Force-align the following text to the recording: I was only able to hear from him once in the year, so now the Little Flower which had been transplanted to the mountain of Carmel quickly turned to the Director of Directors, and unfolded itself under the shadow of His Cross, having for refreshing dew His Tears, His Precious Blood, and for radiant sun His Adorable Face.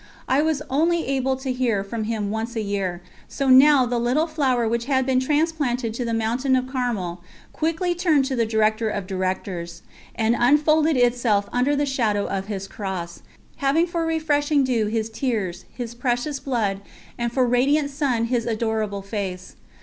I 0.27 0.41
was 0.41 0.63
only 0.67 1.05
able 1.05 1.35
to 1.35 1.51
hear 1.53 1.83
from 1.83 2.05
him 2.05 2.31
once 2.31 2.55
in 2.55 2.63
the 2.63 2.67
year, 2.67 3.03
so 3.27 3.49
now 3.49 3.85
the 3.85 3.99
Little 3.99 4.25
Flower 4.25 4.67
which 4.67 4.85
had 4.85 5.05
been 5.05 5.19
transplanted 5.19 5.93
to 5.93 6.03
the 6.03 6.11
mountain 6.11 6.55
of 6.55 6.65
Carmel 6.67 7.21
quickly 7.53 7.93
turned 7.93 8.25
to 8.25 8.35
the 8.35 8.47
Director 8.47 8.89
of 8.89 9.05
Directors, 9.05 9.83
and 10.15 10.35
unfolded 10.35 10.97
itself 10.97 11.47
under 11.53 11.75
the 11.75 11.85
shadow 11.85 12.25
of 12.25 12.47
His 12.47 12.67
Cross, 12.67 13.21
having 13.57 13.85
for 13.85 14.03
refreshing 14.03 14.63
dew 14.63 14.87
His 14.87 15.07
Tears, 15.07 15.65
His 15.71 15.93
Precious 15.93 16.39
Blood, 16.39 16.81
and 17.15 17.31
for 17.31 17.45
radiant 17.45 17.91
sun 17.91 18.25
His 18.25 18.47
Adorable 18.47 19.03
Face. 19.03 19.55